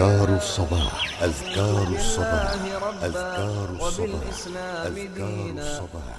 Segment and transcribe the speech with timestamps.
[0.00, 2.54] أذكار الصباح أذكار الصباح
[3.04, 4.26] أذكار الصباح
[4.86, 6.16] أذكار الصباح.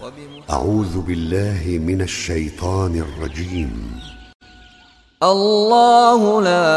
[0.50, 3.99] أعوذ بالله من الشيطان الرجيم.
[5.23, 6.73] الله لا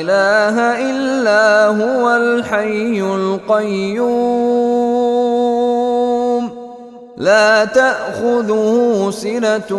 [0.00, 0.56] إله
[0.90, 4.08] إلا هو الحي القيوم.
[7.16, 9.70] لا تأخذه سنة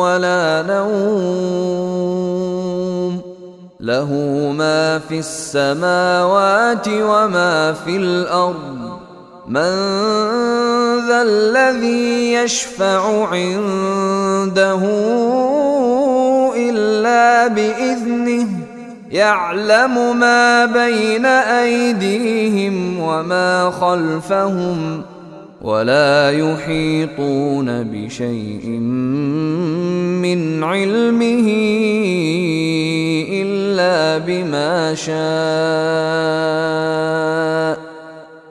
[0.00, 2.31] ولا نوم.
[3.82, 4.12] له
[4.58, 8.98] ما في السماوات وما في الأرض.
[9.48, 9.72] من
[11.08, 14.80] ذا الذي يشفع عنده
[16.56, 18.48] إلا بإذنه
[19.10, 25.02] يعلم ما بين أيديهم وما خلفهم
[25.62, 28.66] ولا يحيطون بشيء
[30.18, 31.48] من علمه
[33.30, 35.22] إلا بما شاء.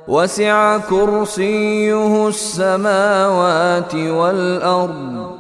[0.08, 5.32] وسع كرسيه السماوات والأرض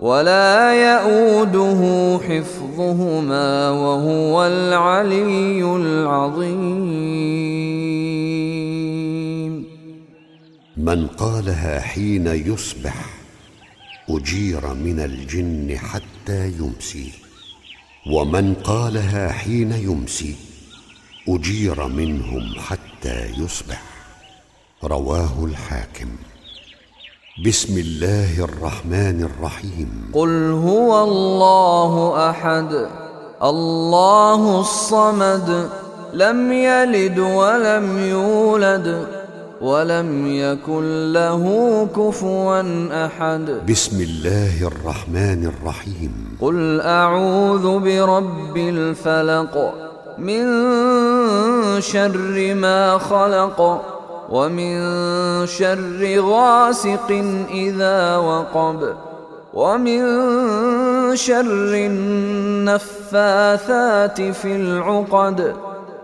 [0.00, 1.80] ولا يئوده
[2.28, 7.59] حفظهما وهو العلي العظيم.
[10.80, 12.94] من قالها حين يصبح
[14.08, 17.12] أجير من الجن حتى يمسي.
[18.12, 20.36] ومن قالها حين يمسي
[21.28, 23.82] أجير منهم حتى يصبح.
[24.84, 26.08] رواه الحاكم.
[27.46, 30.10] بسم الله الرحمن الرحيم.
[30.14, 32.88] قل هو الله أحد
[33.42, 35.70] الله الصمد
[36.14, 39.19] لم يلد ولم يولد.
[39.60, 41.44] ولم يكن له
[41.96, 42.62] كفوا
[43.06, 43.60] أحد.
[43.68, 46.12] بسم الله الرحمن الرحيم.
[46.40, 49.74] قل أعوذ برب الفلق
[50.18, 50.44] من
[51.80, 53.60] شر ما خلق
[54.30, 54.76] ومن
[55.46, 57.10] شر غاسق
[57.50, 58.94] إذا وقب
[59.54, 60.00] ومن
[61.16, 61.72] شر
[62.70, 65.54] النفاثات في العقد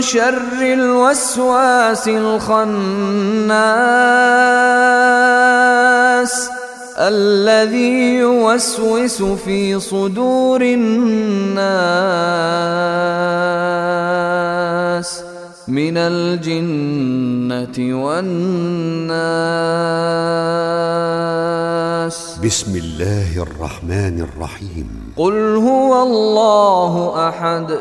[0.00, 2.74] شر الوسواس الخناس
[6.98, 11.64] الذي يوسوس في صدور الناس
[15.68, 19.24] من الجنة والناس.
[22.44, 25.12] بسم الله الرحمن الرحيم.
[25.16, 27.78] قل هو الله أحد.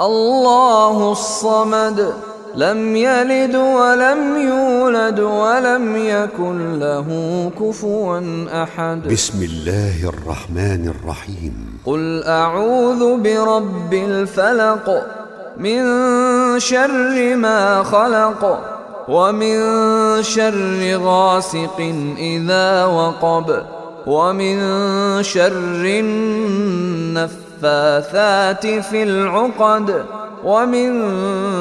[0.00, 2.14] الله الصمد
[2.56, 7.08] لم يلد ولم يولد ولم يكن له
[7.60, 8.20] كفوا
[8.62, 9.08] أحد.
[9.08, 11.78] بسم الله الرحمن الرحيم.
[11.86, 15.06] قل أعوذ برب الفلق
[15.56, 15.80] من
[16.60, 18.58] شر ما خلق
[19.08, 19.56] ومن
[20.22, 21.78] شر غاسق
[22.18, 23.62] إذا وقب
[24.06, 24.58] ومن
[25.22, 25.84] شر
[27.64, 30.04] النفاثات في العقد
[30.44, 30.90] ومن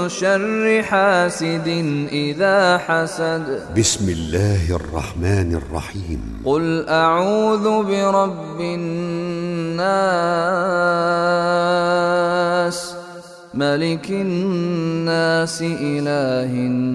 [0.10, 1.68] شر حاسد
[2.12, 3.62] إذا حسد.
[3.78, 6.42] بسم الله الرحمن الرحيم.
[6.46, 9.92] قل أعوذ برب الناس.
[13.54, 16.92] ملك الناس إله الناس.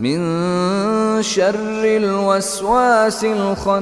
[0.00, 3.78] من شر الوسواس الخناس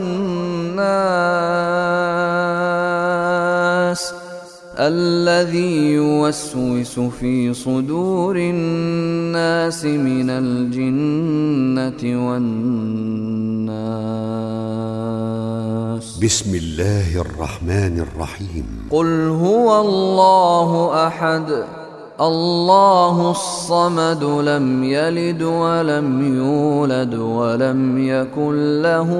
[4.78, 13.06] الذي يوسوس في صدور الناس من الجنة والناس.
[16.22, 18.88] بسم الله الرحمن الرحيم.
[18.90, 21.64] قل هو الله أحد.
[22.20, 29.10] الله الصمد لم يلد ولم يولد ولم يكن له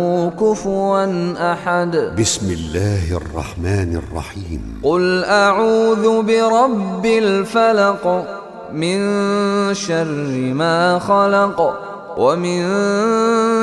[0.41, 1.05] كفوا
[1.53, 2.13] أحد.
[2.19, 4.81] بسم الله الرحمن الرحيم.
[4.83, 8.25] قل أعوذ برب الفلق
[8.73, 8.99] من
[9.75, 11.75] شر ما خلق
[12.19, 12.63] ومن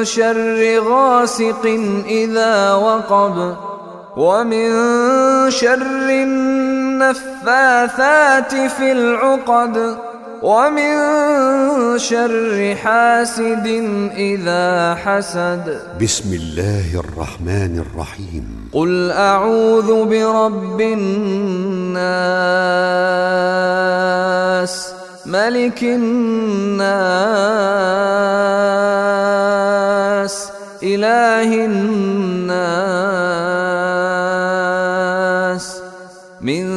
[0.06, 1.66] شر غاسق
[2.06, 3.56] إذا وقب
[4.18, 4.70] ومن
[5.50, 6.10] شر
[7.12, 9.98] النفاثات في العقد
[10.42, 10.96] ومن
[11.98, 13.68] شر حاسد
[14.16, 15.80] إذا حسد.
[16.02, 18.70] بسم الله الرحمن الرحيم.
[18.74, 21.04] قل أعوذ برب الناس
[25.26, 26.04] ملك الناس
[30.84, 33.24] إله الناس.
[36.44, 36.68] من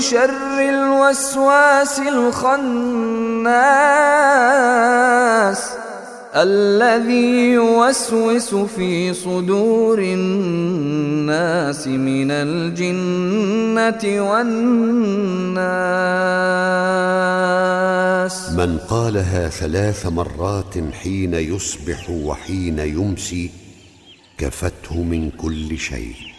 [0.00, 2.52] شر الوسواس الخناس
[6.34, 15.62] الذي يوسوس في صدور الناس من الجنة والناس.
[18.52, 23.50] من قالها ثلاث مرات حين يصبح وحين يمسي
[24.38, 26.31] كفته من كل شيء.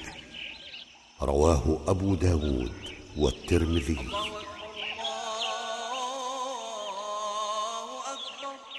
[1.23, 2.71] رواه أبو داود
[3.17, 3.97] والترمذي.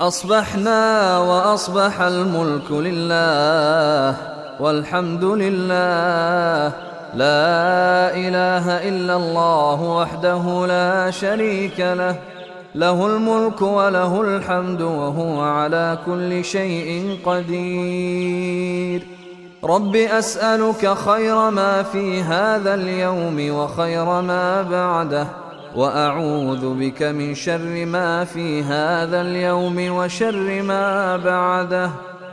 [0.00, 4.17] أصبحنا وأصبح الملك لله
[4.61, 6.73] والحمد لله.
[7.14, 12.17] لا إله إلا الله وحده لا شريك له.
[12.75, 19.13] له الملك وله الحمد وهو على كل شيء قدير.
[19.64, 25.26] رب أسألك خير ما في هذا اليوم وخير ما بعده
[25.75, 31.90] وأعوذ بك من شر ما في هذا اليوم وشر ما بعده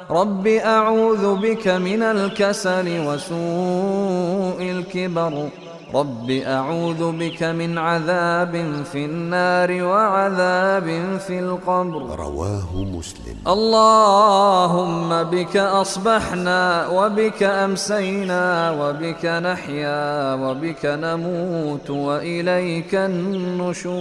[0.09, 5.49] رب أعوذ بك من الكسل وسوء الكبر
[5.93, 10.87] رب أعوذ بك من عذاب في النار وعذاب
[11.27, 13.37] في القبر رواه مسلم.
[13.47, 23.91] اللهم بك أصبحنا وبك أمسينا وبك نحيا وبك نموت وإليك النشور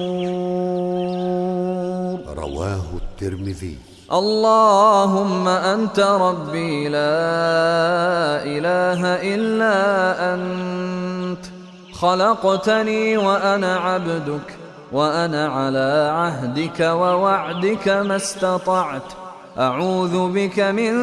[2.36, 3.78] رواه الترمذي.
[4.12, 9.00] اللهم أنت ربي لا إله
[9.34, 9.76] إلا
[10.34, 11.59] أنت
[12.00, 14.56] خلقتني وأنا عبدك
[14.92, 19.02] وأنا على عهدك ووعدك ما استطعت.
[19.58, 20.94] أعوذ بك من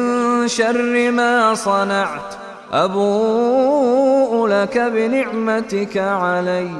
[0.48, 2.34] شر ما صنعت.
[2.72, 6.70] أبوء لك بنعمتك علي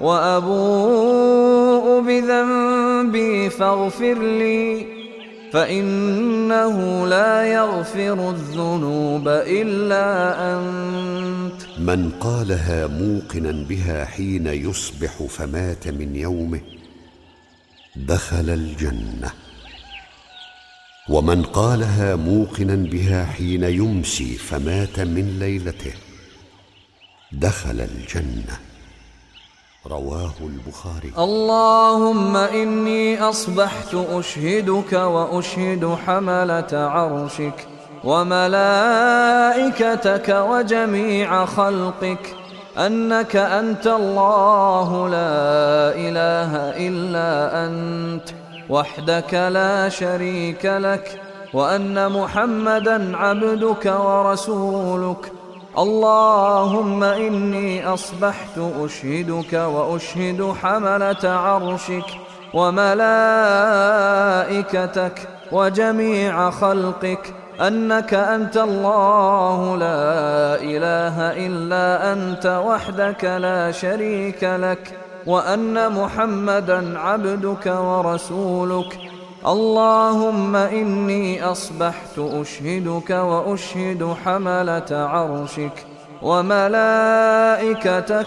[0.00, 4.86] وأبوء بذنبي فاغفر لي.
[5.52, 11.47] فإنه لا يغفر الذنوب إلا أنت.
[11.78, 16.60] من قالها موقنا بها حين يصبح فمات من يومه
[17.96, 19.30] دخل الجنة.
[21.08, 25.92] ومن قالها موقنا بها حين يمسي فمات من ليلته
[27.32, 28.58] دخل الجنة.
[29.86, 31.12] رواه البخاري.
[31.18, 37.77] اللهم إني أصبحت أشهدك وأشهد حملة عرشك.
[38.04, 39.48] وملائكتك
[40.50, 42.34] وجميع خلقك
[42.78, 46.56] أنك أنت الله لا إله
[46.88, 48.28] إلا أنت
[48.68, 51.20] وحدك لا شريك لك
[51.54, 55.32] وأن محمدا عبدك ورسولك.
[55.78, 62.04] اللهم إني أصبحت أشهدك وأشهد حملة عرشك
[62.54, 63.28] وملائكتك
[65.52, 67.34] وجميع خلقك.
[67.60, 78.98] أنك أنت الله لا إله إلا أنت وحدك لا شريك لك وأن محمدا عبدك ورسولك.
[79.46, 85.86] اللهم إني أصبحت أشهدك وأشهد حملة عرشك
[86.22, 87.72] وملائكتك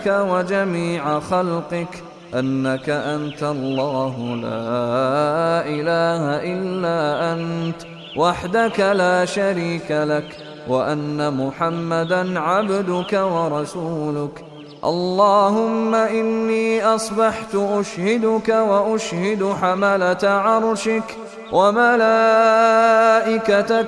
[0.07, 2.03] وجميع خلقك.
[2.33, 6.23] أنك أنت الله لا إله
[6.53, 7.90] إلا أنت.
[8.17, 10.37] وحدك لا شريك لك
[10.67, 14.45] وأن محمدا عبدك ورسولك.
[14.83, 21.17] اللهم إني أصبحت أشهدك وأشهد حملة عرشك
[21.51, 22.33] وملائكتك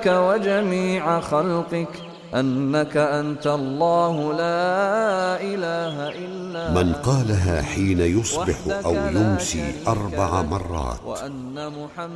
[0.06, 2.13] وجميع خلقك.
[2.34, 11.00] أنك أنت الله لا إله إلا من قالها حين يصبح أو يمسي أربع مرات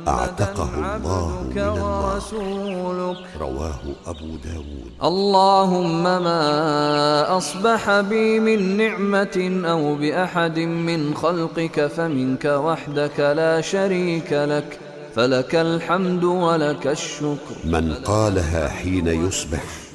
[0.07, 4.91] أعتقه الله من النار رواه أبو داود.
[5.03, 14.79] اللهم ما أصبح بي من نعمة أو بأحد من خلقك فمنك وحدك لا شريك لك.
[15.15, 17.55] فلك الحمد ولك الشكر.
[17.65, 19.88] من قالها حين يصبح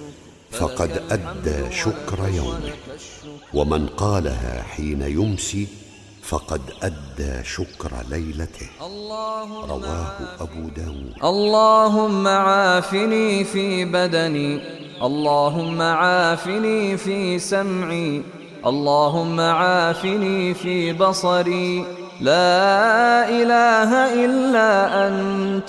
[0.58, 2.72] فقد أدى شكر يومه.
[3.54, 5.68] ومن قالها حين يمسي
[6.22, 8.68] فقد أدى شكر ليلته.
[9.68, 10.08] رواه
[10.40, 11.14] أبو داود.
[11.24, 14.60] اللهم عافني في بدني.
[15.02, 18.22] اللهم عافني في سمعي.
[18.66, 21.84] اللهم عافني في بصري.
[22.20, 24.68] لا إله إلا
[25.08, 25.68] أنت.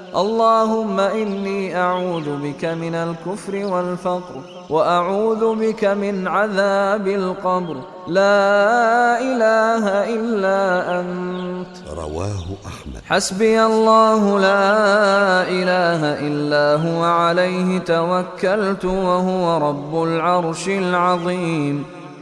[0.15, 7.77] اللهم إني أعوذ بك من الكفر والفقر وأعوذ بك من عذاب القبر.
[8.07, 11.75] لا إله إلا أنت.
[11.97, 13.01] رواه أحمد.
[13.09, 14.69] حسبي الله لا
[15.47, 22.00] إله إلا هو عليه توكلت وهو رب العرش العظيم.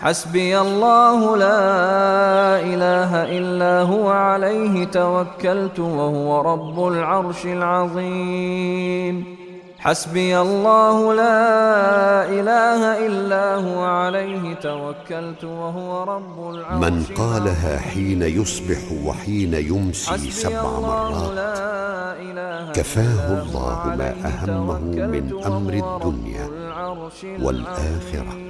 [0.00, 9.36] حسبي الله لا إله إلا هو عليه توكلت وهو رب العرش العظيم.
[9.78, 18.82] حسبي الله لا إله إلا هو عليه توكلت وهو رب العرش من قالها حين يصبح
[19.04, 21.38] وحين يمسي سبع مرات
[22.76, 24.80] كفاه الله ما أهمه
[25.14, 26.46] من أمر الدنيا
[27.42, 28.49] والآخرة.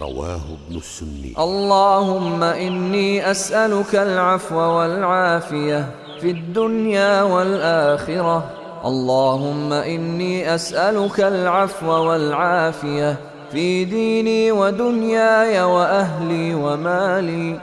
[0.00, 1.34] رواه ابن السني.
[1.38, 8.44] اللهم إني أسألك العفو والعافية في الدنيا والآخرة.
[8.84, 13.16] اللهم إني أسألك العفو والعافية
[13.52, 17.60] في ديني ودنياي وأهلي ومالي.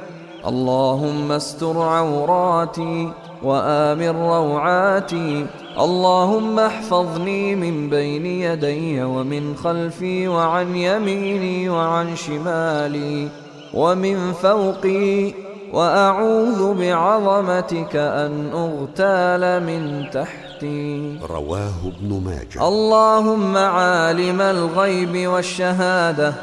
[0.48, 3.12] اللهم استر عوراتي
[3.44, 5.46] وآمن روعاتي.
[5.80, 13.28] اللهم احفظني من بين يدي ومن خلفي وعن يميني وعن شمالي
[13.74, 15.34] ومن فوقي
[15.74, 21.20] وأعوذ بعظمتك أن أغتال من تحتي.
[21.30, 22.68] رواه ابن ماجه.
[22.68, 26.34] اللهم عالم الغيب والشهادة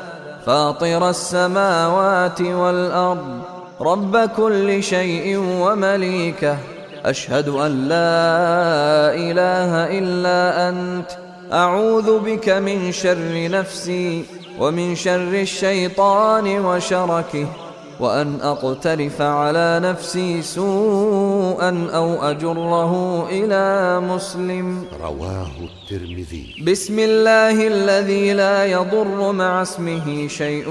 [0.47, 3.41] فاطر السماوات والأرض
[3.81, 6.78] رب كل شيء ومليكه.
[7.05, 11.11] أشهد أن لا إله إلا أنت.
[11.53, 14.25] أعوذ بك من شر نفسي
[14.61, 17.47] ومن شر الشيطان وشركه
[18.01, 22.93] وأن أقترف على نفسي سوءا أو أجره
[23.31, 24.85] إلى مسلم.
[25.03, 26.63] رواه الترمذي.
[26.67, 30.67] بسم الله الذي لا يضر مع اسمه شيء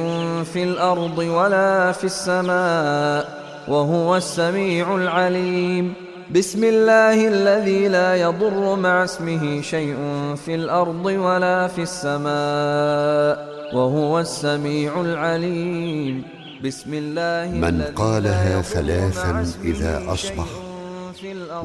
[0.54, 6.07] في الأرض ولا في السماء وهو السميع العليم.
[6.36, 9.96] بسم الله الذي لا يضر مع اسمه شيء
[10.36, 13.36] في الأرض ولا في السماء
[13.76, 16.24] وهو السميع العليم.
[16.66, 20.46] بسم الله من قالها ثلاثا إذا أصبح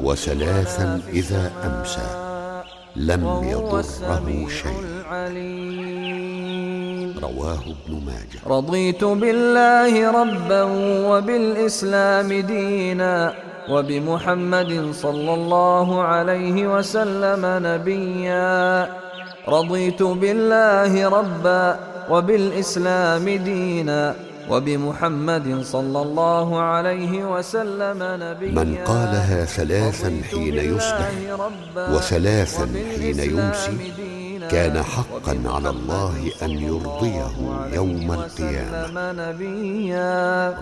[0.03, 2.07] وثلاثا إذا أمسى.
[2.95, 4.83] لم يضره شيء.
[7.21, 8.39] رواه ابن ماجه.
[8.47, 10.63] رضيت بالله ربا
[11.07, 13.33] وبالإسلام دينا.
[13.69, 18.89] وبمحمد صلى الله عليه وسلم نبيا.
[19.47, 21.79] رضيت بالله ربا
[22.09, 24.15] وبالإسلام دينا.
[24.49, 28.51] وبمحمد صلى الله عليه وسلم نبيا.
[28.51, 31.11] من قالها ثلاثا حين يصبح
[31.77, 32.65] وثلاثا
[32.99, 33.77] حين يمسي
[34.51, 37.31] كان حقا على الله أن يرضيه
[37.73, 39.31] يوم القيامة.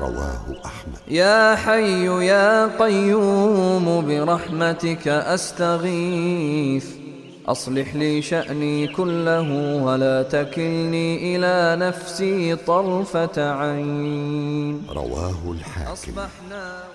[0.02, 0.98] رواه أحمد.
[1.08, 6.86] يا حي يا قيوم برحمتك أستغيث.
[7.48, 9.50] أصلح لي شأني كله
[9.84, 14.88] ولا تكلني إلى نفسي طرفة عين.
[14.90, 16.12] رواه الحاكم.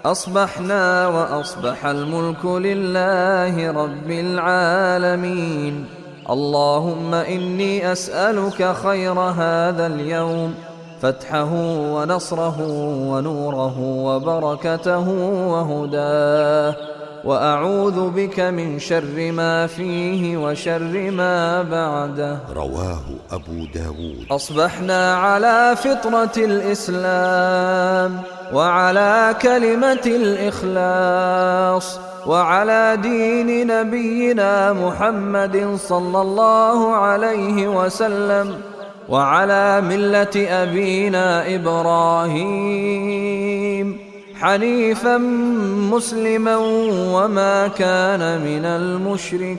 [0.04, 5.86] أصبحنا وأصبح الملك لله رب العالمين.
[6.30, 10.54] اللهم إني أسألك خير هذا اليوم.
[11.02, 11.52] فتحه
[11.94, 12.56] ونصره
[13.10, 15.08] ونوره وبركته
[15.48, 16.76] وهداه.
[17.24, 22.38] وأعوذ بك من شر ما فيه وشر ما بعده.
[22.54, 23.02] رواه
[23.32, 24.26] أبو داود.
[24.30, 31.98] أصبحنا على فطرة الإسلام وعلى كلمة الإخلاص.
[32.26, 38.60] وعلى دين نبينا محمد صلى الله عليه وسلم
[39.08, 43.06] وعلى ملة أبينا إبراهيم
[44.40, 45.18] حنيفا
[45.92, 46.56] مسلما
[47.14, 49.56] وما كان من المشركين.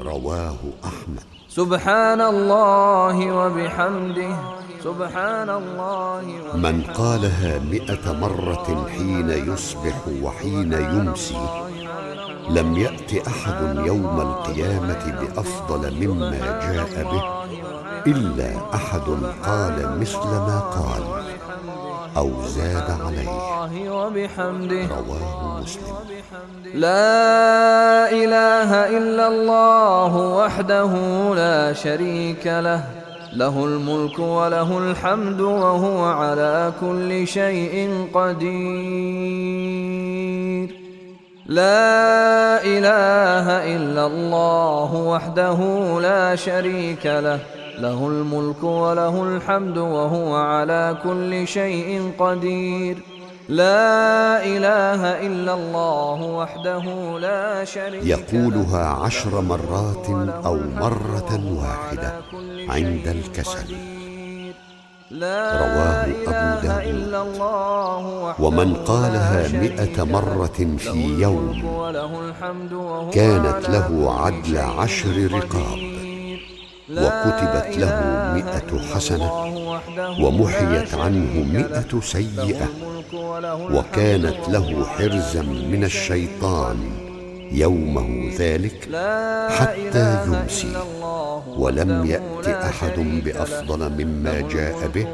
[0.00, 1.22] رواه أحمد.
[1.48, 4.61] سبحان الله وبحمده.
[4.84, 6.22] سبحان الله
[6.54, 11.46] من قالها مئة مرة حين يصبح وحين يمسي
[12.50, 17.22] لم يأت أحد يوم القيامة بأفضل مما جاء به
[18.06, 19.06] إلا أحد
[19.46, 21.02] قال مثل ما قال
[22.16, 23.30] أو زاد عليه.
[23.90, 25.94] وبحمده رواه مسلم.
[26.74, 30.92] لا إله إلا الله وحده
[31.34, 33.01] لا شريك له.
[33.36, 38.52] له الملك وله الحمد وهو على كل شيء قدير.
[41.46, 45.58] لا إله إلا الله وحده
[46.00, 47.38] لا شريك له.
[47.78, 52.96] له الملك وله الحمد وهو على كل شيء قدير.
[53.48, 60.06] لا إله إلا الله وحده لا شريك يقولها عشر مرات
[60.46, 62.12] أو مرة واحدة
[62.68, 63.76] عند الكسل.
[65.62, 67.14] رواه أبو داود.
[68.38, 71.62] ومن قالها مئة مرة في يوم
[73.12, 75.78] كانت له عدل عشر رقاب.
[76.90, 77.96] وكتبت له
[78.34, 79.32] مئة حسنة
[80.20, 82.68] ومحيت عنه مئة سيئة.
[83.14, 86.76] وكانت له حرزا من الشيطان
[87.52, 88.88] يومه ذلك
[89.58, 90.76] حتى يمسي
[91.56, 95.06] ولم يأت أحد بأفضل مما جاء به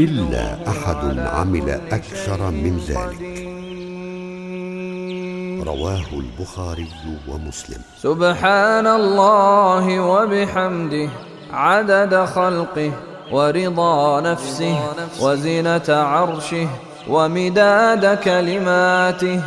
[0.00, 3.48] إلا أحد عمل أكثر من ذلك.
[5.66, 6.88] رواه البخاري
[7.28, 7.80] ومسلم.
[8.02, 11.08] سبحان الله وبحمده
[11.52, 12.92] عدد خلقه
[13.32, 14.76] ورضا نفسه
[15.20, 16.68] وزنة عرشه
[17.08, 19.40] ومداد كلماته.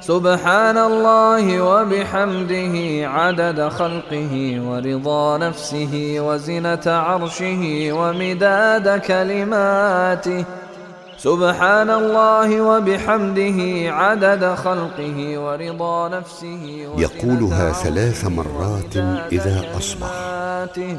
[0.00, 10.44] سبحان الله وبحمده عدد خلقه ورضا نفسه وزنة عرشه ومداد كلماته.
[11.18, 13.58] سبحان الله وبحمده
[13.92, 16.64] عدد خلقه ورضا نفسه
[16.98, 18.96] يقولها ثلاث مرات
[19.32, 20.33] إذا أصبح.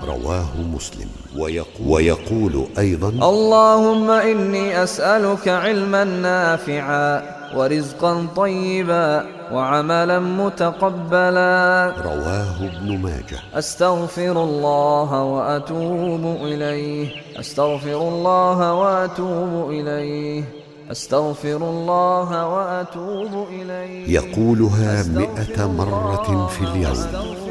[0.08, 1.08] رواه مسلم.
[1.38, 11.93] ويقول, ويقول أيضا اللهم إني أسألك علما نافعا ورزقا طيبا وعملا متقبلا.
[12.06, 13.39] رواه ابن ماجه.
[13.54, 17.08] أستغفر الله وأتوب إليه.
[17.39, 20.43] أستغفر الله وأتوب إليه.
[20.91, 24.13] أستغفر الله وأتوب إليه.
[24.13, 27.44] يقولها مئة مرة في اليوم.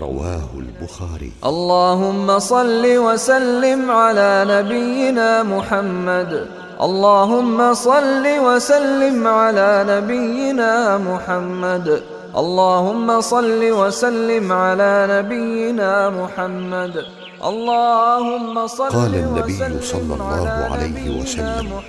[0.00, 1.32] رواه البخاري.
[1.44, 6.46] اللهم صل وسلم على نبينا محمد.
[6.82, 12.02] اللهم صل وسلم على نبينا محمد.
[12.36, 17.25] اللهم صل وسلم على نبينا محمد.
[17.44, 21.80] اللهم صل قال النبي صلى الله عليه وسلم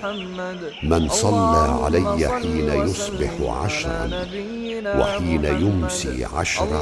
[0.84, 3.32] من صلى علي حين يصبح
[3.64, 4.10] عشرا
[5.00, 6.82] وحين يمسي عشرا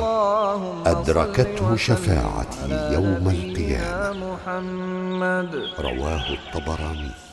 [0.85, 4.37] أدركته شفاعتي يوم القيامة.
[5.79, 7.24] رواه الطبراني.